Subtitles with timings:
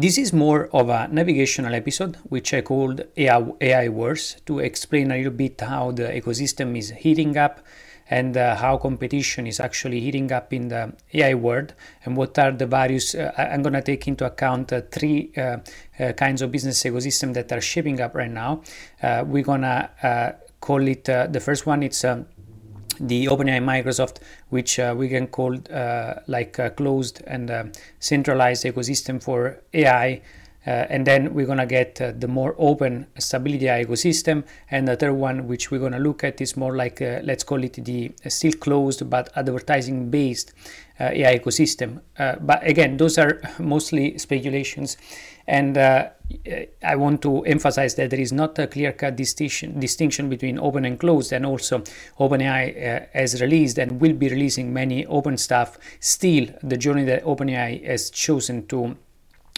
[0.00, 5.16] This is more of a navigational episode, which I called AI, Wars, to explain a
[5.16, 7.66] little bit how the ecosystem is heating up
[8.08, 11.74] and uh, how competition is actually heating up in the AI world
[12.04, 13.16] and what are the various.
[13.16, 15.56] Uh, I'm going to take into account uh, three uh,
[15.98, 18.62] uh, kinds of business ecosystem that are shaping up right now.
[19.02, 22.26] Uh, we're going to call it the first one, it's um,
[23.00, 24.18] the OpenAI Microsoft,
[24.50, 27.64] which uh, we can call uh, like a closed and uh,
[27.98, 30.22] centralized ecosystem for AI.
[30.66, 34.44] Uh, and then we're going to get uh, the more open stability ecosystem.
[34.70, 37.44] And the third one, which we're going to look at, is more like, uh, let's
[37.44, 40.52] call it the still closed but advertising based
[41.00, 42.00] AI ecosystem.
[42.40, 44.96] but again, those are mostly speculations.
[45.46, 50.58] And I want to emphasize that there is not a clear cut distinction, distinction between
[50.58, 51.78] open and closed, and also
[52.18, 55.78] OpenAI uh, has released and will be releasing many open stuff.
[56.00, 58.96] Still, the journey that OpenAI has chosen to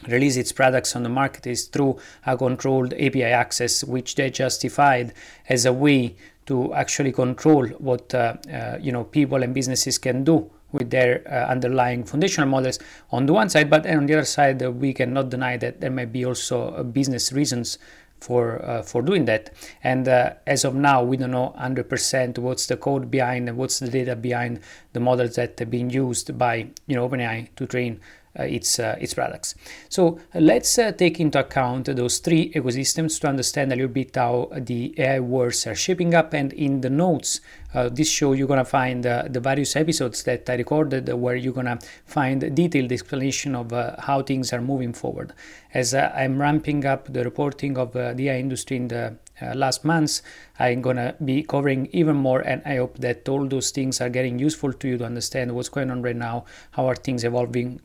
[0.09, 5.13] release its products on the market is through a controlled API access, which they justified
[5.49, 10.25] as a way to actually control what uh, uh, you know people and businesses can
[10.25, 12.79] do with their uh, underlying foundational models
[13.11, 16.05] on the one side, but on the other side, we cannot deny that there may
[16.05, 17.79] be also uh, business reasons
[18.21, 19.51] for uh, for doing that.
[19.83, 23.79] And uh, as of now, we don't know 100% what's the code behind and what's
[23.79, 24.61] the data behind
[24.93, 28.01] the models that are being used by you know OpenAI to train
[28.39, 29.57] Uh, its uh, its products.
[29.89, 34.15] So uh, let's uh, take into account those three ecosystems to understand a little bit
[34.15, 36.33] how the AI wars are shaping up.
[36.33, 37.41] And in the notes,
[37.75, 41.81] uh, this show you're gonna find the various episodes that I recorded, where you're gonna
[42.07, 45.33] find detailed explanation of how things are moving forward.
[45.75, 50.21] As I'm ramping up the reporting of the AI industry in the uh, last months
[50.59, 54.39] i'm gonna be covering even more and i hope that all those things are getting
[54.39, 57.81] useful to you to understand what's going on right now how are things evolving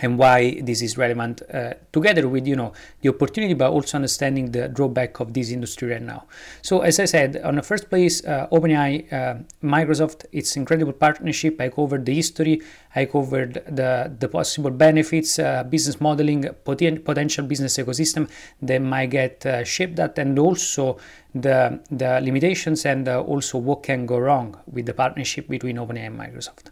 [0.00, 2.72] and why this is relevant uh, together with you know
[3.02, 6.24] the opportunity but also understanding the drawback of this industry right now.
[6.62, 11.60] So as i said on the first place uh, openai uh, microsoft it's incredible partnership.
[11.60, 12.62] I covered the history.
[12.96, 18.28] I covered the the possible benefits uh, business modeling poten- potential business ecosystem.
[18.62, 20.98] That might get uh, shaped at and also
[21.34, 26.06] the the limitations and uh, also what can go wrong with the partnership between openai
[26.06, 26.70] and microsoft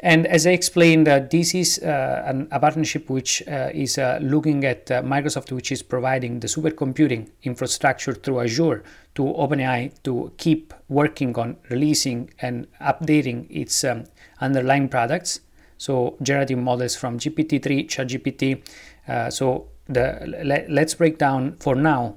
[0.00, 4.20] and as I explained, uh, this is uh, an, a partnership which uh, is uh,
[4.22, 8.84] looking at uh, Microsoft, which is providing the supercomputing infrastructure through Azure
[9.16, 14.04] to OpenAI to keep working on releasing and updating its um,
[14.40, 15.40] underlying products.
[15.78, 18.62] So generative models from GPT-3, ChatGPT.
[19.08, 22.16] Uh, so the, let, let's break down for now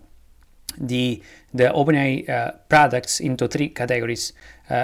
[0.77, 1.21] the
[1.53, 4.31] the OpenAI products into three categories.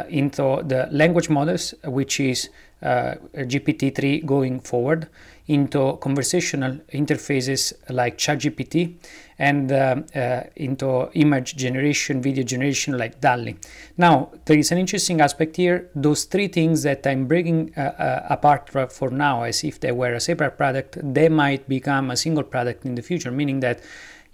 [0.10, 2.50] Into the language models, which is
[2.82, 5.08] uh, GPT-3 going forward
[5.48, 8.96] into conversational interfaces like ChatGPT
[9.40, 13.56] and uh, uh, into image generation, video generation like DALL-E.
[13.98, 15.90] Now, there is an interesting aspect here.
[15.96, 20.20] Those three things that I'm uh, uh, apart for now as if they were a
[20.20, 23.82] separate product, they might become a single product in the future, meaning that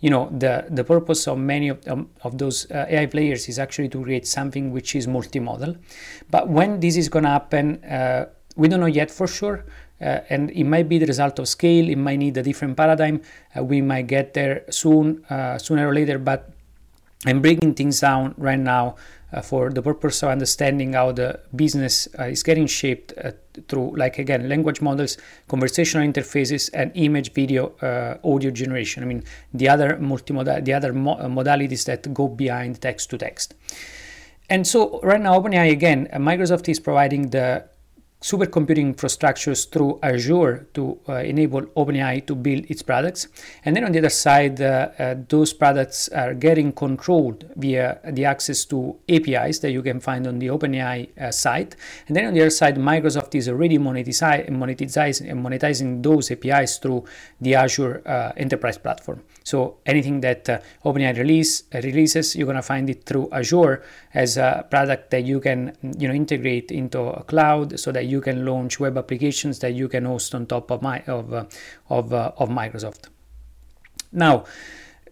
[0.04, 3.58] you know the the purpose of many of, um, of those uh, AI players is
[3.58, 5.78] actually to create something which is multimodal.
[6.30, 8.26] But when this is going to happen, uh,
[8.58, 9.64] we don't know yet for sure.
[10.02, 11.88] Uh, and it might be the result of scale.
[11.88, 13.22] It might need a different paradigm.
[13.56, 16.18] Uh, we might get there soon, uh, sooner or later.
[16.20, 16.52] But
[17.26, 18.98] I'm breaking things down right now
[19.42, 23.32] for the purpose of understanding how the business uh, is getting shaped uh,
[23.68, 25.18] through, like again, language models,
[25.48, 27.74] conversational interfaces, and image, video,
[28.24, 29.04] audio generation.
[29.04, 29.24] I mean,
[29.54, 33.54] the other multimodal, the other mo- modalities that go behind text to text.
[34.50, 37.66] And so right now, OpenAI again, Microsoft is providing the
[38.24, 43.28] supercomputing infrastructures through Azure to uh, enable OpenAI to build its products.
[43.66, 48.24] And then on the other side, uh, uh, those products are getting controlled via the
[48.24, 51.76] access to APIs that you can find on the OpenAI uh, site.
[52.08, 57.04] And then on the other side, Microsoft is already monetizing, monetizing, monetizing those APIs through
[57.42, 59.22] the Azure uh, Enterprise Platform.
[59.44, 63.84] So anything that uh, OpenAI release, releases, you're going to find it through Azure
[64.14, 68.13] as a product that you can you know integrate into a cloud so that you
[68.22, 71.46] can launch web applications that you can host on top of my of uh,
[71.90, 73.10] of, uh, of Microsoft.
[74.12, 74.46] Now,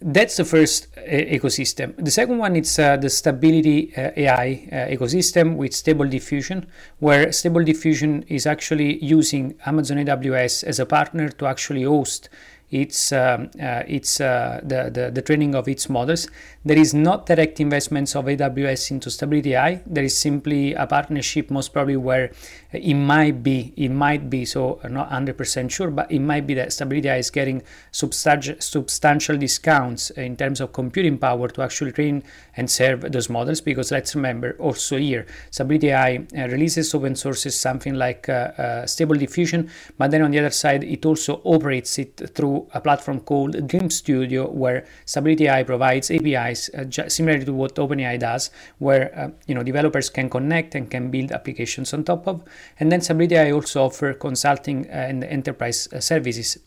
[0.02, 1.96] that's the first uh, ecosystem.
[2.04, 6.68] The second one is uh, the stability uh, AI uh, ecosystem with Stable Diffusion,
[7.00, 12.30] where Stable Diffusion is actually using Amazon AWS as a partner to actually host
[12.72, 16.28] its um, uh, its uh, the, the the training of its models.
[16.64, 19.82] There is not direct investments of AWS into Stability AI.
[19.86, 22.32] There is simply a partnership, most probably where
[22.72, 26.72] it might be, it might be, so not 100% sure, but it might be that
[26.72, 32.24] Stability AI is getting substantial, substantial discounts in terms of computing power to actually train
[32.56, 33.60] and serve those models.
[33.60, 39.16] Because let's remember also here, Stability AI uh, releases open sources something like uh, Stable
[39.16, 43.68] Diffusion, but then on the other side, it also operates it through a platform called
[43.68, 49.30] Dream Studio, where Stability AI provides APIs uh, similar to what OpenAI does, where uh,
[49.48, 52.44] you know developers can connect and can build applications on top of.
[52.80, 56.58] And then Stability AI also offer consulting and enterprise uh, services.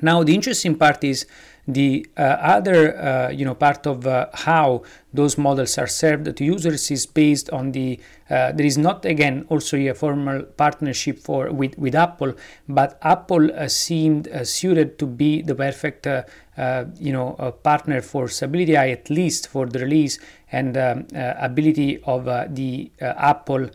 [0.00, 1.26] Now, the interesting part is
[1.68, 6.44] the uh, other, uh, you know, part of uh, how those models are served to
[6.44, 8.00] users is based on the.
[8.30, 12.32] Uh, there is not again also a formal partnership for with with Apple,
[12.68, 18.74] but Apple uh, seemed uh, suited to be the perfect, you know, partner for Stability
[18.74, 20.18] at least for the release
[20.50, 22.24] and um, ability of
[22.54, 23.68] the Apple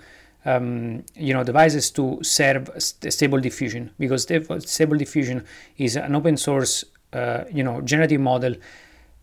[0.46, 5.46] um, you know devices to serve st- stable diffusion because stable diffusion
[5.78, 8.56] is an open source uh, you know generative model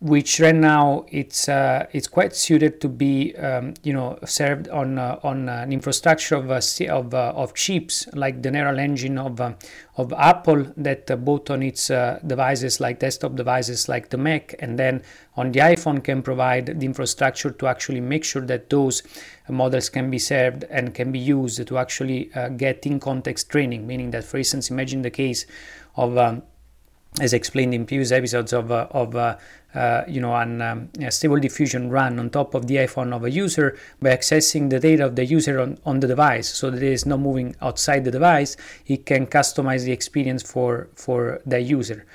[0.01, 4.97] which right now it's uh, it's quite suited to be um, you know served on
[4.97, 6.59] uh, on an infrastructure of uh,
[6.89, 9.53] of, uh, of chips like the neural engine of uh,
[9.97, 11.87] of Apple that uh, both on its
[12.25, 15.03] devices like desktop devices like the Mac and then
[15.37, 19.03] on the iPhone can provide the infrastructure to actually make sure that those
[19.49, 23.85] models can be served and can be used to actually get in context training.
[23.85, 25.45] Meaning that for instance imagine the case
[25.95, 26.41] of um,
[27.19, 29.37] as explained in previous episodes of, uh, of uh,
[29.73, 33.25] uh, you know, an, um, a stable diffusion run on top of the iPhone of
[33.25, 36.81] a user by accessing the data of the user on, on the device so that
[36.81, 38.55] it is not moving outside the device,
[38.87, 42.05] it can customize the experience for, for the user.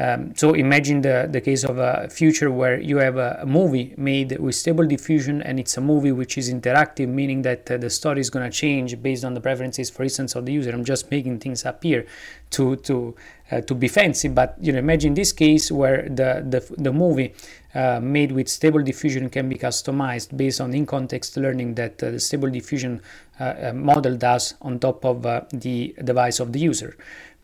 [0.00, 3.94] Um, so imagine the, the case of a future where you have a, a, movie
[3.96, 7.90] made with stable diffusion and it's a movie which is interactive, meaning that uh, the
[7.90, 10.70] story is going to change based on the preferences, for instance, of the user.
[10.70, 12.06] I'm just making things here
[12.50, 13.16] to to
[13.50, 17.34] uh, to be fancy, but you know, imagine this case where the the, the movie
[17.74, 22.20] uh, made with stable diffusion can be customized based on in-context learning that uh, the
[22.20, 23.02] stable diffusion
[23.40, 25.22] uh, uh, model does on top of
[25.52, 26.96] the device of the user.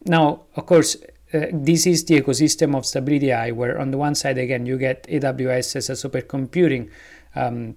[0.06, 0.96] Now, of course,
[1.34, 4.78] uh, this is the ecosystem of Stability AI, where on the one side, again, you
[4.78, 6.90] get AWS as a supercomputing
[7.34, 7.76] um,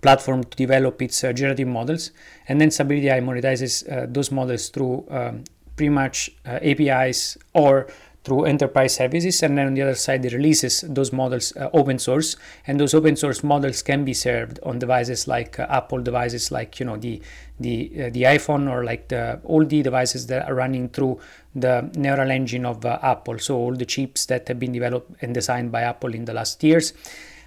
[0.00, 2.12] platform to develop its uh, generative models,
[2.48, 5.44] and then Stability AI monetizes uh, those models through um,
[5.76, 7.88] pretty much uh, APIs or
[8.24, 11.98] through enterprise services and then on the other side it releases those models uh, open
[11.98, 12.36] source.
[12.66, 16.80] And those open source models can be served on devices like uh, apple devices like
[16.80, 17.20] you know the
[17.60, 21.20] the uh, the iphone or like the all the devices that are running through
[21.54, 23.38] the neural engine of uh, apple.
[23.38, 26.64] So all the chips that have been developed and designed by apple in the last
[26.64, 26.94] years.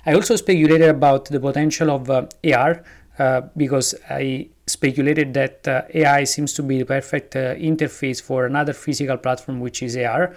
[0.05, 2.83] I also speculated about the potential of uh, ar
[3.17, 9.17] uh, because I speculated that AI seems to be the perfect interface for another physical
[9.17, 10.35] platform, which is AR.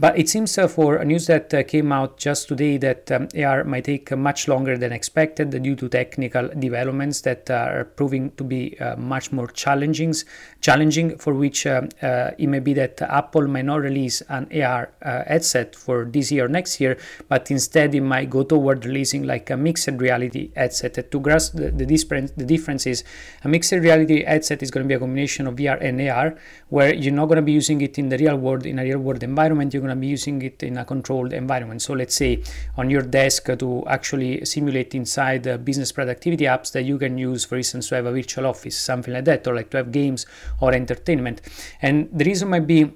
[0.00, 3.64] But it seems uh, for news that uh, came out just today that um, AR
[3.64, 8.44] might take uh, much longer than expected due to technical developments that are proving to
[8.44, 10.14] be much more challenging.
[10.60, 15.74] Challenging for which um, it may be that Apple might not release an AR headset
[15.74, 16.96] for this year or next year,
[17.28, 21.10] but instead it might go toward releasing like a mixed reality headset.
[21.10, 23.02] To grasp the, the, difference, the difference is
[23.42, 26.36] a mixed reality headset is going to be a combination of VR and AR,
[26.68, 28.98] where you're not going to be using it in the real world in a real
[28.98, 29.74] world environment.
[29.74, 31.82] You're going to be using it in a controlled environment.
[31.82, 32.42] So let's say
[32.76, 37.44] on your desk to actually simulate inside the business productivity apps that you can use,
[37.44, 40.26] for instance, to have a virtual office, something like that, or like to have games
[40.60, 41.40] or entertainment.
[41.82, 42.92] And the reason might be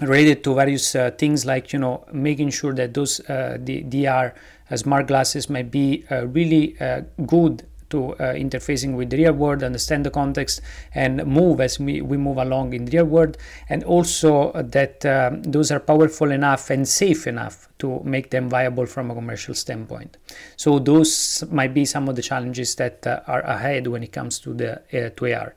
[0.00, 4.34] related to various uh, things like you know making sure that those uh, the DR
[4.70, 9.32] uh, smart glasses might be uh, really uh, good to uh, interfacing with the real
[9.32, 10.60] world, understand the context,
[10.94, 13.36] and move as we, we move along in the real world,
[13.68, 18.86] and also that um, those are powerful enough and safe enough to make them viable
[18.86, 20.16] from a commercial standpoint.
[20.56, 24.38] So those might be some of the challenges that uh, are ahead when it comes
[24.40, 25.54] to the uh, to AR.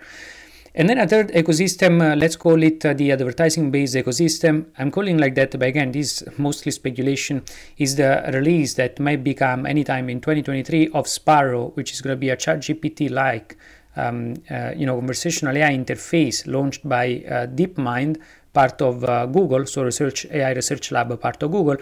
[0.73, 4.67] And then a third ecosystem, uh, let's call it uh, the advertising based ecosystem.
[4.77, 7.43] I'm calling like that, but again, this is mostly speculation,
[7.77, 12.19] is the release that might become anytime in 2023 of Sparrow, which is going to
[12.19, 13.57] be a ChatGPT like
[13.95, 18.17] um, uh, you know, conversational AI interface launched by uh, DeepMind,
[18.53, 21.77] part of uh, Google, so research AI research lab, part of Google.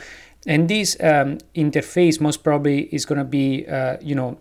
[0.48, 4.40] And this um, interface most probably is going to be, uh, you know,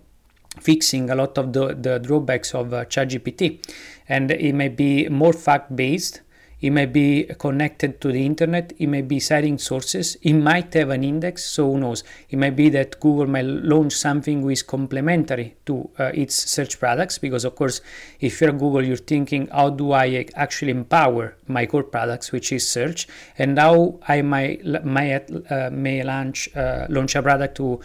[0.61, 3.61] fixing a lot of the, the drawbacks of uh, ChatGPT.
[4.09, 6.23] And it may be more fact based.
[6.61, 10.91] It may be connected to the internet, it may be citing sources, it might have
[10.91, 12.05] an index, so who knows?
[12.31, 16.79] It might be that Google might launch something which is complementary to uh, its search
[16.79, 17.81] products, because of course,
[18.21, 22.69] if you're Google, you're thinking, how do I actually empower my core products, which is
[22.69, 23.07] search,
[23.39, 27.81] and how I might, might uh, may launch uh, launch a product to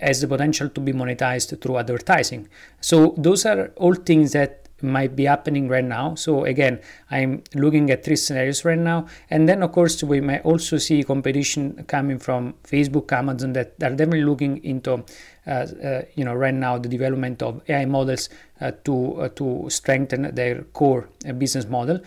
[0.00, 2.48] has the potential to be monetized through advertising.
[2.80, 6.14] So those are all things that might be happening right now.
[6.14, 10.40] So again, I'm looking at three scenarios right now, and then of course we may
[10.40, 15.04] also see competition coming from Facebook, Amazon that are definitely looking into,
[15.46, 18.28] uh, uh, you know, right now the development of AI models
[18.60, 22.00] uh, to uh, to strengthen their core uh, business model.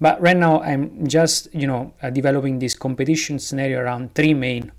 [0.00, 4.70] But right now I'm just you know uh, developing this competition scenario around three main,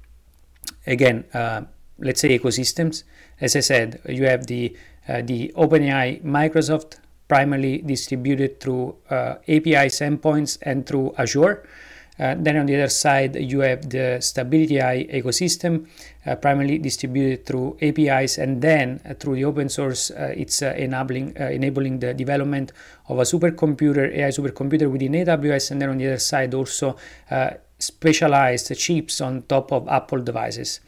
[0.88, 1.26] again,
[2.00, 3.04] let's say ecosystems.
[3.42, 10.58] As I said, you have the the OpenAI, Microsoft, primarily distributed through uh, APIs endpoints
[10.62, 11.64] and through Azure.
[12.18, 15.86] Uh, then on the other side, you have the Stability AI ecosystem,
[16.26, 20.74] uh, primarily distributed through APIs, and then uh, through the open source, uh, it's uh,
[20.78, 22.72] enabling enabling the development
[23.10, 26.96] of a supercomputer, AI supercomputer within AWS, and then on the other side also
[27.80, 30.80] specialized chips on top of Apple devices.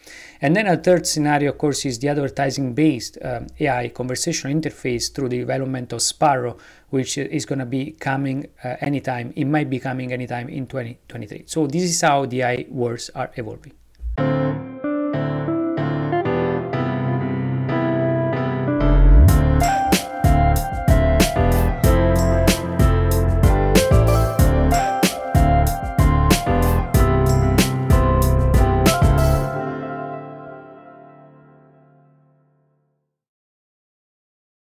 [0.41, 5.13] And then a third scenario, of course, is the advertising based um, AI conversational interface
[5.13, 6.57] through the development of Sparrow,
[6.89, 9.33] which is going to be coming uh, anytime.
[9.35, 11.43] It might be coming anytime in 2023.
[11.45, 13.73] So, this is how the AI wars are evolving.